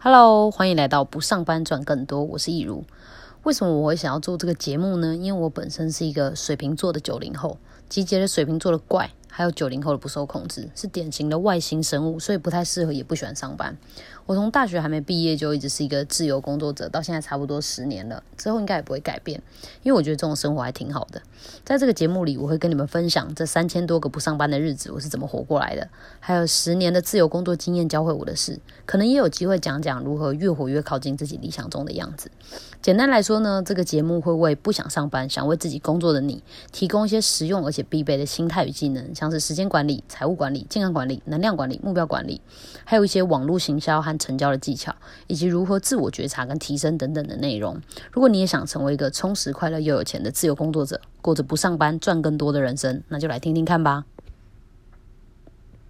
[0.00, 2.84] Hello，欢迎来到不上班赚更多，我是易如。
[3.42, 5.16] 为什么我会想要做这个节目呢？
[5.16, 7.58] 因为我本身是一个水瓶座的九零后，
[7.88, 13.76] 集结了水瓶座的怪，还有九零后的不受控制，是典型的外星生物，所以不太适合，也不喜欢上班。
[14.26, 19.40] 我从大学还没毕业就一直是一个自由工作者，到现在差不多十年了，之后应该也不会改变，
[19.82, 21.22] 因为我觉得这种生活还挺好的。
[21.64, 25.88] 在这个节目里，我会跟你们分享这三千多个不上班的日子我是怎么活过来的，
[26.20, 32.30] 还有十年的自由工作经验教会我的事，可能也有机会讲讲如何越活越靠近自己理想中的样子。
[32.82, 42.40] 简单来说呢，这个节目会为不想上班、想为自己工作的你提供一些实用而且必备的心态与技能，像是时间管理、财务管理、健康管理、能量管理、目标管理，
[42.84, 44.94] 还有一些网络行销和成交的技巧，
[45.26, 47.76] 以及如何自我觉察跟提升等等的内容。
[48.12, 54.04] 如果你也想成为一个充实、快乐又有钱的自由工作者，过着不上班赚更多的人生，那就来听听看吧。